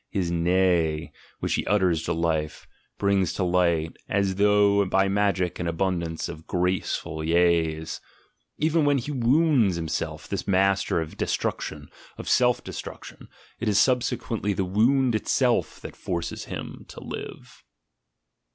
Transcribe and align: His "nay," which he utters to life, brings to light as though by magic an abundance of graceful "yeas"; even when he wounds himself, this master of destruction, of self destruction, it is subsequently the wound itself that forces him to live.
His 0.09 0.31
"nay," 0.31 1.11
which 1.41 1.53
he 1.53 1.65
utters 1.67 2.01
to 2.05 2.11
life, 2.13 2.65
brings 2.97 3.33
to 3.33 3.43
light 3.43 3.97
as 4.09 4.33
though 4.33 4.83
by 4.83 5.07
magic 5.07 5.59
an 5.59 5.67
abundance 5.67 6.27
of 6.27 6.47
graceful 6.47 7.23
"yeas"; 7.23 8.01
even 8.57 8.83
when 8.83 8.97
he 8.97 9.11
wounds 9.11 9.75
himself, 9.75 10.27
this 10.27 10.47
master 10.47 11.01
of 11.01 11.17
destruction, 11.17 11.87
of 12.17 12.27
self 12.27 12.63
destruction, 12.63 13.27
it 13.59 13.67
is 13.67 13.77
subsequently 13.77 14.53
the 14.53 14.65
wound 14.65 15.13
itself 15.13 15.79
that 15.81 15.95
forces 15.95 16.45
him 16.45 16.83
to 16.87 16.99
live. 16.99 17.63